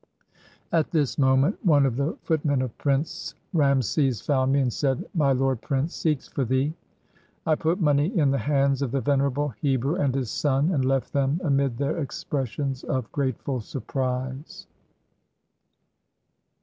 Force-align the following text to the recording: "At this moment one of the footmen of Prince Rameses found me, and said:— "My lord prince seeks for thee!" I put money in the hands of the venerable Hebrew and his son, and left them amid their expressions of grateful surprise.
"At 0.71 0.89
this 0.89 1.19
moment 1.19 1.63
one 1.63 1.85
of 1.85 1.95
the 1.95 2.17
footmen 2.23 2.63
of 2.63 2.75
Prince 2.79 3.35
Rameses 3.53 4.19
found 4.19 4.51
me, 4.51 4.59
and 4.61 4.73
said:— 4.73 5.05
"My 5.13 5.31
lord 5.31 5.61
prince 5.61 5.93
seeks 5.93 6.27
for 6.27 6.43
thee!" 6.43 6.73
I 7.45 7.53
put 7.53 7.79
money 7.79 8.07
in 8.17 8.31
the 8.31 8.39
hands 8.39 8.81
of 8.81 8.89
the 8.89 8.99
venerable 8.99 9.49
Hebrew 9.61 9.93
and 9.97 10.15
his 10.15 10.31
son, 10.31 10.71
and 10.71 10.83
left 10.83 11.13
them 11.13 11.39
amid 11.43 11.77
their 11.77 11.99
expressions 11.99 12.83
of 12.83 13.11
grateful 13.11 13.59
surprise. 13.61 14.65